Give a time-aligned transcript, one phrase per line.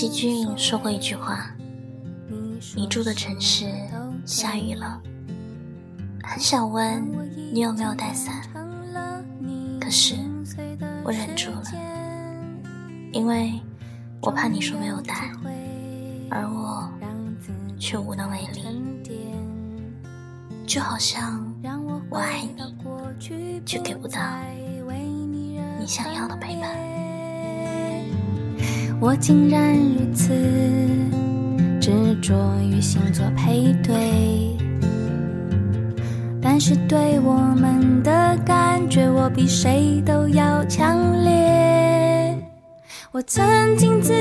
[0.00, 1.54] 宫崎骏说过一句话
[2.74, 3.66] ：“你住的城市
[4.24, 4.98] 下雨了，
[6.22, 7.06] 很想问
[7.52, 8.34] 你有没有带伞，
[9.78, 10.14] 可是
[11.04, 11.62] 我忍住了，
[13.12, 13.60] 因为
[14.22, 15.30] 我怕你说没有带，
[16.30, 16.90] 而我
[17.78, 18.64] 却无能为力，
[20.66, 21.44] 就好像
[22.08, 24.18] 我爱你，却给不到
[25.78, 26.74] 你想要的陪伴。”
[29.02, 30.28] 我竟然如此
[31.80, 31.90] 执
[32.20, 34.54] 着于星座配对，
[36.40, 42.36] 但是对我们的感觉，我比谁都要强烈。
[43.10, 44.12] 我曾经仔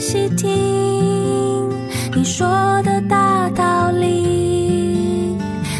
[0.00, 1.70] 细听
[2.14, 2.46] 你说
[2.82, 5.36] 的大道理，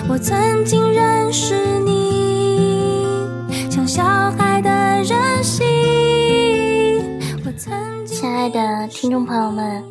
[0.09, 3.05] 我曾经认识你，
[3.69, 4.44] 像小孩
[8.25, 9.85] 亲爱的听众朋友们，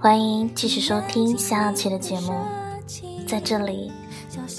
[0.00, 2.32] 欢迎继续收听夏小琪的节目。
[3.24, 3.92] 在这里，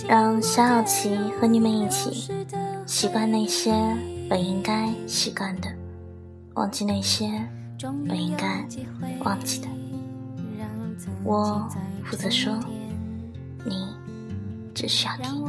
[0.08, 2.32] 让夏小琪和你们一起
[2.86, 3.74] 习惯那些
[4.30, 5.68] 本应该习惯的，
[6.54, 7.30] 忘记那些
[8.08, 8.66] 本应该
[9.26, 9.68] 忘记的。
[11.26, 11.70] 我
[12.06, 12.58] 负责说，
[13.66, 13.86] 你
[14.74, 15.46] 只需要听。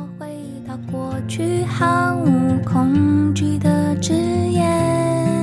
[0.67, 5.39] 到过去毫无恐惧的誓言，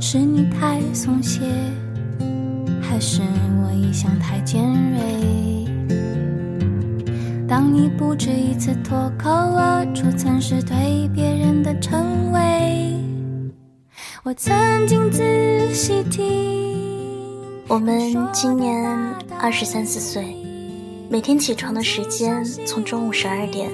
[0.00, 1.40] 是你太松懈，
[2.80, 5.66] 还是我一向太尖锐？
[7.48, 12.96] 当你不止一次脱口而出曾是对别人的称谓，
[14.22, 17.34] 我曾经仔细听。
[17.66, 17.98] 我们
[18.32, 18.88] 今年
[19.40, 20.36] 二十三四岁，
[21.10, 23.68] 每天起床的时间从中午十二点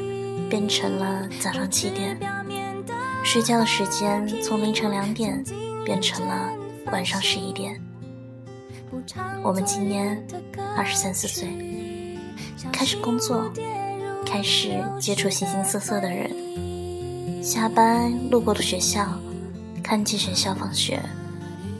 [0.48, 2.18] 变成了早上七点，
[3.22, 5.44] 睡觉的时间从凌晨两点
[5.84, 6.50] 变成了
[6.90, 7.80] 晚上十一点。
[9.42, 10.22] 我们今年
[10.76, 11.48] 二十三四岁，
[12.72, 13.50] 开始工作，
[14.24, 16.30] 开始接触形形色色的人，
[17.42, 19.06] 下班路过的学校，
[19.82, 21.00] 看见学校放学。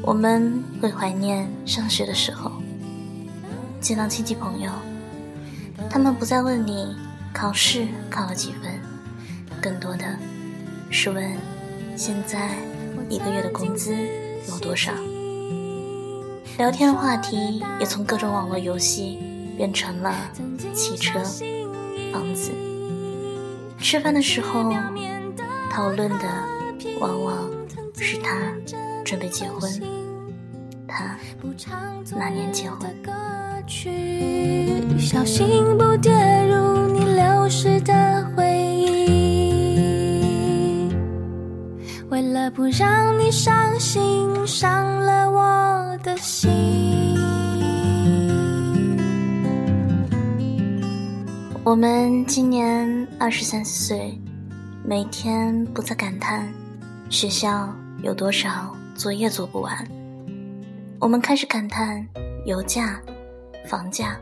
[0.02, 2.52] 我们会怀念上学的时候，
[3.80, 4.70] 见到亲戚朋友，
[5.90, 6.94] 他们不再问你
[7.32, 8.80] 考试考了几分，
[9.60, 10.04] 更多的
[10.90, 11.36] 是问
[11.96, 12.50] 现在
[13.08, 13.94] 一个月的工资
[14.48, 14.92] 有多少。
[16.56, 19.18] 聊天话题也从各种网络游戏
[19.56, 20.14] 变成了
[20.74, 21.20] 汽车、
[22.12, 22.50] 房子。
[23.78, 24.72] 吃饭的时候
[25.70, 26.24] 讨论的
[26.98, 27.48] 往往
[27.96, 28.52] 是他
[29.04, 29.70] 准备结婚，
[30.86, 31.16] 他
[32.16, 32.92] 哪年结婚。
[34.98, 36.10] 小心不跌
[36.48, 38.67] 入你流失的回忆。
[42.50, 46.50] 不让你伤心，伤了我的心。
[51.62, 54.18] 我们今年二十三岁，
[54.82, 56.50] 每天不再感叹
[57.10, 59.86] 学校有多少作业做不完，
[60.98, 62.06] 我们开始感叹
[62.46, 62.98] 油价、
[63.66, 64.18] 房价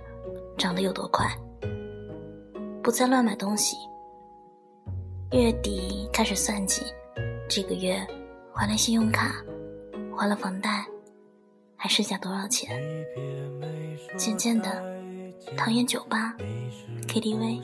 [0.59, 1.31] 涨得有多快，
[2.83, 3.77] 不再乱买东西。
[5.33, 6.83] 月底开始算计，
[7.49, 8.05] 这个月
[8.59, 9.37] 还了信用卡，
[10.17, 10.87] 还了房贷，
[11.77, 12.75] 还剩下多少钱？
[14.17, 14.83] 渐渐的，
[15.59, 16.35] 讨厌酒吧、
[17.07, 17.63] KTV，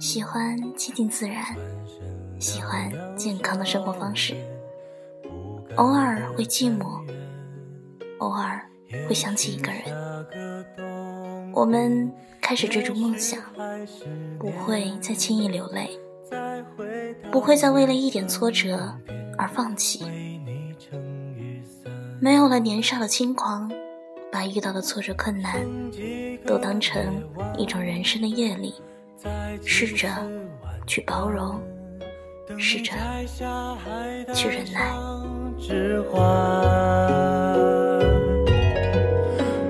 [0.00, 1.56] 喜欢亲近自然，
[2.40, 4.34] 喜欢健康的生活方式。
[5.76, 7.00] 偶尔会寂寞，
[8.18, 8.60] 偶尔
[9.08, 9.82] 会想起一个人。
[11.54, 13.40] 我们开始追逐梦想，
[14.36, 15.96] 不会再轻易流泪，
[17.30, 18.92] 不会再为了一点挫折
[19.38, 20.04] 而放弃。
[22.20, 23.70] 没有了年少的轻狂，
[24.30, 25.66] 把遇到的挫折困难
[26.46, 27.22] 都当成
[27.56, 28.74] 一种人生的阅历，
[29.64, 30.08] 试着
[30.86, 31.60] 去包容，
[32.58, 32.92] 试着
[34.32, 34.92] 去忍耐。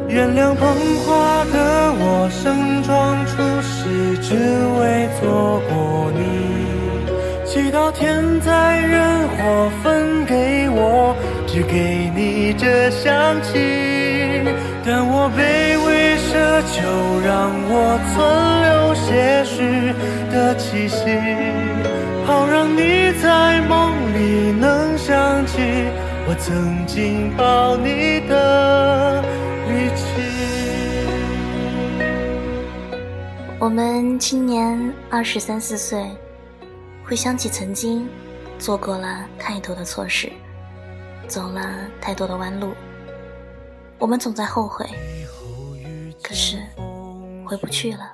[0.09, 0.77] 原谅捧
[1.07, 3.89] 花的我，盛装出席，
[4.21, 4.35] 只
[4.79, 6.42] 为错过你。
[7.53, 11.15] 祈祷天灾人祸分给我，
[11.47, 14.41] 只给你这香气。
[14.83, 16.33] 但我卑微奢
[16.73, 16.81] 求，
[17.21, 18.17] 让我存
[18.63, 19.93] 留些许
[20.33, 20.97] 的气息，
[22.25, 25.61] 好让你在梦里能想起
[26.27, 29.21] 我曾经抱你的
[29.69, 30.03] 力气。
[33.59, 36.03] 我们今年二十三四岁，
[37.13, 38.09] 回想起曾经
[38.59, 40.33] 做过了太多的错事，
[41.29, 42.73] 走了太多的弯路，
[43.99, 44.87] 我们总在后悔，
[46.23, 46.57] 可是
[47.45, 48.11] 回不去了。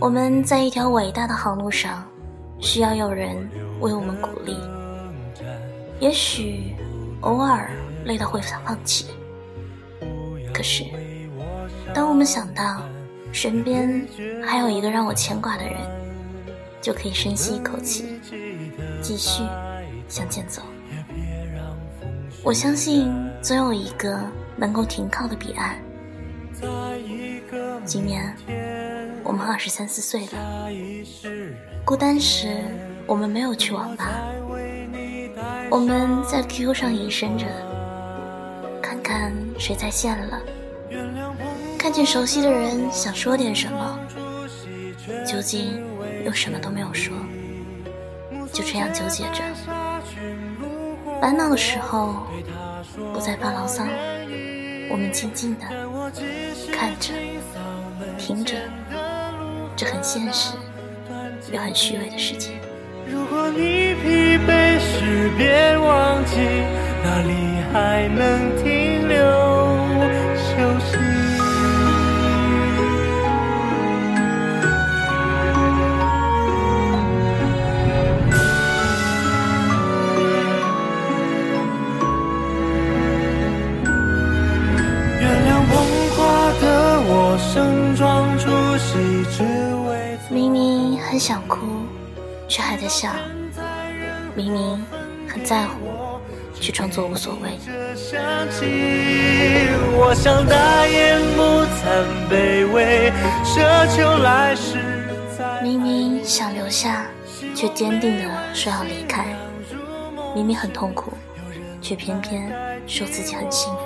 [0.00, 2.02] 我们在一条伟大的航路上，
[2.60, 3.46] 需要有人
[3.80, 4.56] 为我们鼓励。
[6.00, 6.74] 也许
[7.20, 7.68] 偶尔
[8.06, 9.08] 累到会放弃，
[10.54, 10.82] 可是
[11.92, 12.80] 当我们想到
[13.32, 14.08] 身边
[14.42, 15.76] 还有一个让我牵挂的人，
[16.84, 18.20] 就可以深吸一口气，
[19.00, 19.42] 继续
[20.06, 20.60] 向前走。
[22.42, 23.10] 我相信
[23.40, 24.20] 总有一个
[24.54, 25.78] 能够停靠的彼岸。
[27.86, 28.36] 今年
[29.24, 30.68] 我们二十三四岁了，
[31.86, 32.62] 孤单时
[33.06, 34.20] 我们没有去网吧，
[35.70, 37.46] 我们在 QQ 上隐身着，
[38.82, 40.38] 看看谁在线了，
[41.78, 43.98] 看见熟悉的人想说点什么，
[45.26, 45.82] 究竟
[46.24, 47.14] 又什么都没有说，
[48.52, 49.42] 就这样纠结着。
[51.20, 52.26] 烦恼的时候，
[53.12, 53.84] 不再发牢骚，
[54.90, 55.66] 我们静静的
[56.72, 57.12] 看着、
[58.18, 58.54] 听着
[59.76, 60.56] 这很现实
[61.52, 62.50] 又很虚伪的世界。
[63.06, 66.36] 如果你疲惫时，别忘记
[67.02, 68.56] 哪里还能
[91.14, 91.86] 很想哭，
[92.48, 93.10] 却还在笑；
[94.34, 94.84] 明明
[95.28, 95.74] 很在乎，
[96.60, 97.56] 却装作无所谓。
[105.62, 107.06] 明明想留下，
[107.54, 109.22] 却坚定的说要离开；
[110.34, 111.12] 明明很痛苦，
[111.80, 112.52] 却偏偏
[112.88, 113.78] 说自己很幸福。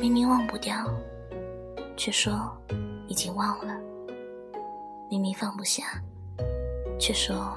[0.00, 0.74] 明明忘不掉。
[1.96, 2.32] 却说
[3.06, 3.74] 已经忘了，
[5.10, 5.82] 明明放不下，
[6.96, 7.52] 却说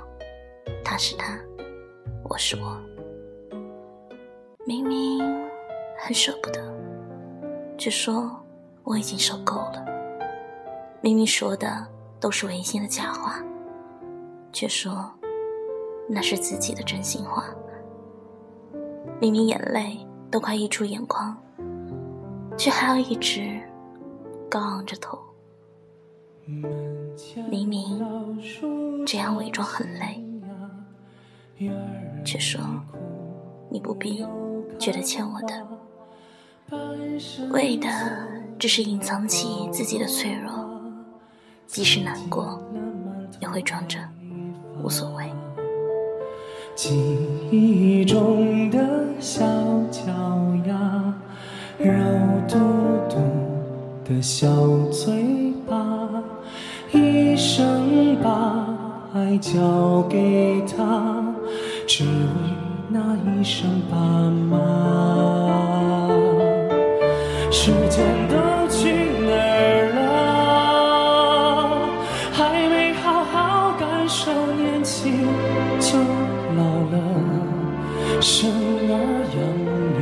[0.84, 1.38] 他是他，
[2.24, 2.82] 我是我。
[4.66, 5.20] 明明
[6.00, 6.60] 很舍不得，
[7.78, 8.44] 却说
[8.82, 9.86] 我已经受够了。
[11.00, 11.88] 明明说的
[12.20, 13.40] 都是违心的假话，
[14.52, 15.08] 却说
[16.10, 17.46] 那是自己的真心话。
[19.20, 20.00] 明明眼泪
[20.32, 21.38] 都快溢出眼眶，
[22.58, 23.62] 却还要一直。
[24.50, 25.20] 高昂着头，
[27.50, 30.24] 明明这样伪装很累，
[32.24, 32.62] 却说
[33.69, 34.25] 你不必
[34.80, 36.77] 觉得欠我的，
[37.51, 37.88] 为的
[38.57, 40.51] 只是隐藏起自己的脆弱，
[41.68, 42.62] 即使难过
[43.39, 44.00] 也会装着
[44.83, 45.25] 无所谓。
[46.75, 47.18] 记
[47.51, 49.45] 忆中的小
[49.92, 50.12] 脚
[50.66, 51.13] 丫，
[51.77, 51.94] 肉
[52.48, 52.57] 嘟
[53.09, 53.18] 嘟。
[54.06, 54.45] 的小
[54.92, 56.21] 嘴巴，
[57.44, 58.66] 生把
[59.13, 61.22] 爱交给他，
[61.86, 62.10] 只为
[62.88, 63.98] 那一声爸
[64.50, 64.57] 妈。
[67.52, 68.35] 时间都
[68.69, 68.94] 去
[69.28, 70.00] 哪儿了？
[72.31, 75.28] 还没好好感受年轻
[75.81, 76.00] 就
[76.56, 76.95] 老了，
[78.21, 78.50] 生
[78.88, 78.92] 儿
[79.35, 79.38] 养
[80.00, 80.02] 女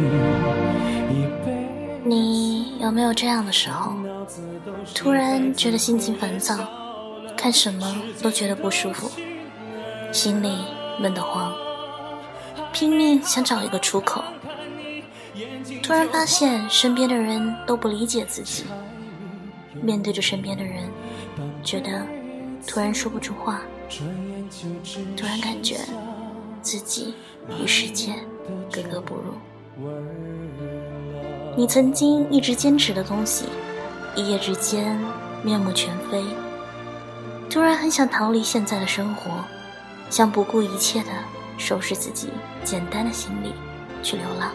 [1.09, 1.47] 一辈
[2.03, 2.07] 子。
[2.07, 3.93] 你有没有这样的时候？
[4.93, 6.55] 突然觉得心情烦躁，
[7.41, 9.09] 看什么都觉得不舒服，
[10.13, 10.63] 心里
[10.99, 11.51] 闷得慌，
[12.71, 14.23] 拼命想找一个出口。
[15.81, 18.65] 突然发现身边的人都不理解自己，
[19.81, 20.87] 面对着身边的人，
[21.63, 22.05] 觉得
[22.67, 23.61] 突然说不出话，
[25.17, 25.79] 突然感觉
[26.61, 27.15] 自己
[27.59, 28.13] 与世界
[28.71, 29.33] 格格不入。
[31.57, 33.45] 你曾经一直坚持的东西。
[34.13, 34.99] 一夜之间
[35.41, 36.21] 面目全非，
[37.51, 39.43] 突然很想逃离现在的生活，
[40.09, 41.09] 想不顾一切的
[41.57, 42.29] 收拾自己
[42.63, 43.53] 简单的行李
[44.01, 44.53] 去流浪。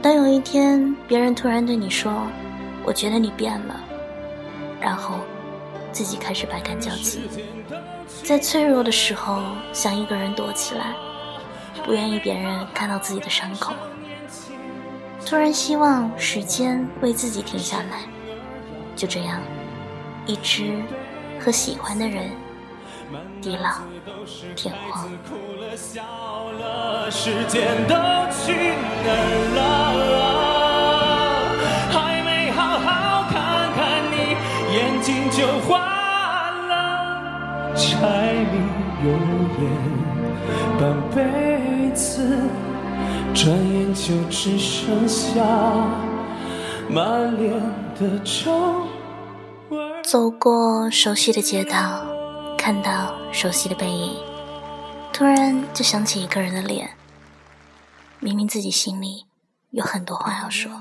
[0.00, 2.12] 当有一天别人突然对你说
[2.86, 3.80] ：“我觉得你变了”，
[4.80, 5.16] 然后
[5.90, 7.28] 自己开始百感交集，
[8.22, 10.94] 在脆弱的时候想一个人躲起来，
[11.84, 13.72] 不愿意别人看到自己的伤口。
[15.26, 18.02] 突然希望时间为自己停下来，
[18.94, 19.42] 就这样，
[20.26, 20.80] 一直
[21.40, 22.30] 和喜欢的人
[23.40, 23.70] 地老
[24.54, 25.08] 天荒。
[27.10, 27.94] 时间都
[28.30, 28.74] 去
[29.54, 31.56] 哪儿了？
[31.90, 32.86] 还没好好
[33.30, 33.34] 看
[33.72, 33.78] 看
[34.10, 34.14] 你，
[34.74, 35.70] 眼睛就花
[36.68, 37.74] 了。
[37.74, 37.86] 柴
[38.52, 38.54] 米
[39.04, 39.06] 油
[39.58, 39.60] 盐
[40.78, 40.82] 半
[41.14, 41.16] 辈
[41.94, 42.02] 子。
[43.34, 45.40] 转眼就只剩下
[46.88, 47.52] 满脸
[48.00, 48.97] 的皱纹。
[50.10, 52.02] 走过熟悉的街道，
[52.56, 54.16] 看到熟悉的背影，
[55.12, 56.96] 突然就想起一个人的脸。
[58.18, 59.26] 明明自己心里
[59.68, 60.72] 有很多话要说，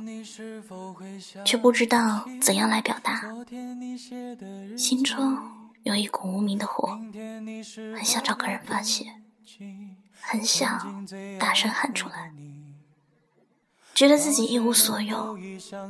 [1.43, 3.21] 却不知道怎样来表达，
[4.77, 5.37] 心中
[5.83, 6.97] 有一股无名的火，
[7.97, 9.07] 很想找个人发泄，
[10.21, 11.05] 很想
[11.37, 12.31] 大声喊出来，
[13.93, 15.37] 觉得自己一无所有，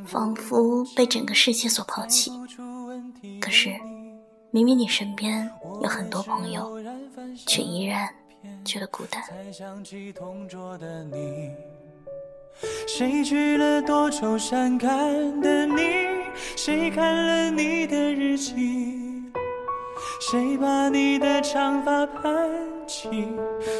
[0.07, 2.31] 仿佛被整个世界所抛弃。
[3.47, 3.69] 可是，
[4.51, 5.49] 明明你身边
[5.81, 6.77] 有很多朋友，
[7.45, 8.13] 却依然
[8.65, 9.23] 觉得孤单。
[12.85, 14.89] 谁去了多愁善感
[15.39, 15.81] 的你？
[16.57, 19.23] 谁看了你的日记？
[20.19, 22.49] 谁把你的长发盘
[22.85, 23.07] 起？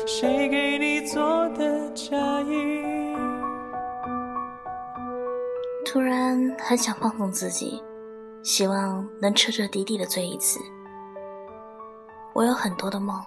[0.08, 2.86] 谁给你做的嫁衣？
[5.86, 7.84] 突然很想放纵自己。
[8.48, 10.58] 希望能彻彻底底的醉一次。
[12.34, 13.22] 我有很多的梦，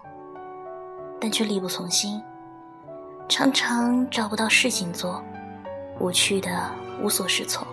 [1.20, 2.18] 但却力不从心，
[3.28, 5.22] 常常找不到事情做，
[5.98, 6.70] 无趣的
[7.02, 7.66] 无所适从。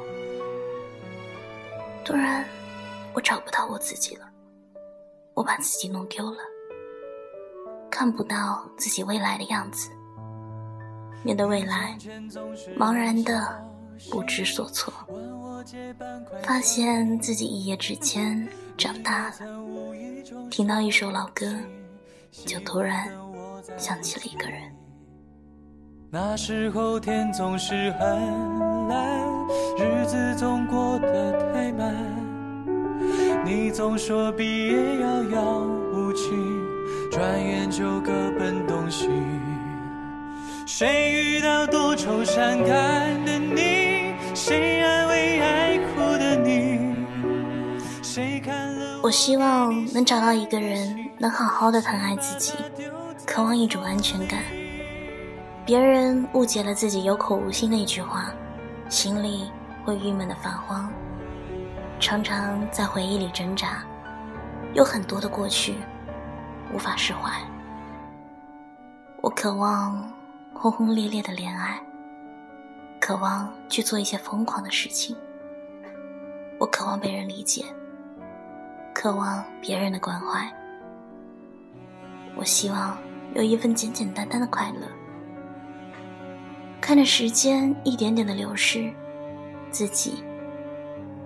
[2.03, 2.43] 突然，
[3.13, 4.27] 我找不到我自己了，
[5.33, 6.39] 我把自己弄丢了，
[7.89, 9.89] 看不到自己未来的样子。
[11.23, 11.97] 面对未来，
[12.77, 13.65] 茫然的
[14.11, 14.93] 不知所措。
[16.43, 18.47] 发现自己一夜之间
[18.77, 19.33] 长大了，
[20.49, 21.45] 听到一首老歌，
[22.45, 23.09] 就突然
[23.77, 24.61] 想起了一个人。
[26.09, 29.19] 那时候天总是很蓝，
[29.77, 31.93] 日子总过得太慢。
[33.43, 35.59] 你总说毕业遥遥
[35.93, 36.29] 无期，
[37.11, 39.09] 转眼就各奔东西。
[40.65, 44.13] 谁遇到多愁善感的你？
[44.35, 45.06] 谁安
[49.07, 52.53] 我希望能找到一个人，能好好的疼爱自己，
[53.25, 54.41] 渴望一种安全感。
[55.65, 58.33] 别人误解了自己有口无心的一句话，
[58.89, 59.49] 心里
[59.85, 60.91] 会郁闷的发慌，
[62.01, 63.81] 常常在回忆里挣扎，
[64.73, 65.75] 有很多的过去
[66.73, 67.31] 无法释怀。
[69.21, 70.11] 我渴望
[70.53, 71.81] 轰轰烈烈的恋爱。
[72.99, 75.15] 渴望去做一些疯狂的事情，
[76.59, 77.63] 我渴望被人理解，
[78.99, 80.51] 渴望别人的关怀，
[82.35, 82.97] 我希望
[83.35, 84.87] 有一份简简单单的快乐。
[86.81, 88.91] 看着时间一点点的流逝，
[89.69, 90.23] 自己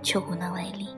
[0.04, 0.90] 却无能为力。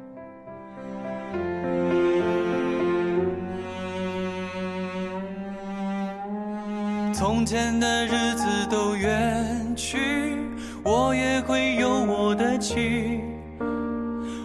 [7.13, 10.39] 从前的日子都远去。
[10.85, 13.22] 我也会有我的妻，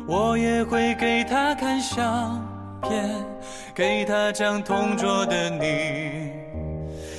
[0.08, 2.42] 我也会给他看相
[2.80, 3.10] 片，
[3.74, 6.32] 给他讲同桌的你。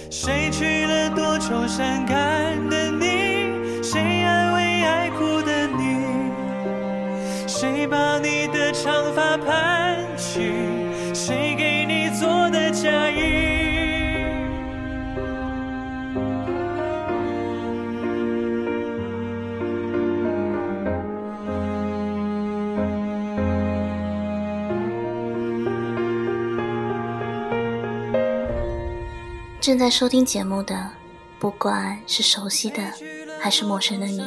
[0.09, 2.18] 谁去了多愁善感
[29.69, 30.89] 正在收听节目的，
[31.37, 32.81] 不管是熟悉的
[33.39, 34.25] 还是陌生的你，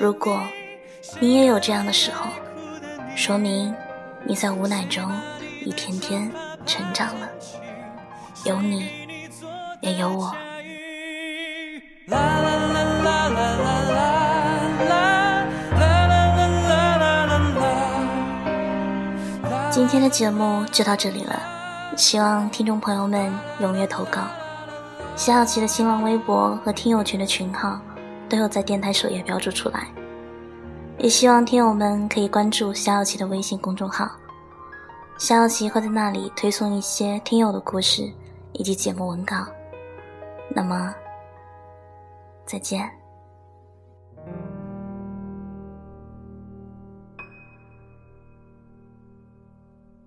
[0.00, 0.42] 如果
[1.20, 2.26] 你也有这样的时候，
[3.14, 3.72] 说明
[4.24, 5.08] 你在无奈中
[5.64, 6.28] 一天天
[6.66, 7.28] 成长了。
[8.42, 8.90] 有你，
[9.82, 10.34] 也有我。
[19.70, 21.40] 今天的节目就到这里了，
[21.96, 24.22] 希望听众朋友们踊跃投稿。
[25.16, 27.78] 夏小琪的新浪微博和听友群的群号
[28.28, 29.86] 都有在电台首页标注出来，
[30.98, 34.10] 也希望听友们可以关注夏小琪的微信公众号，
[35.18, 38.10] 夏小琪会在那里推送一些听友的故事
[38.54, 39.46] 以及节目文稿。
[40.48, 40.94] 那么，
[42.46, 42.99] 再见。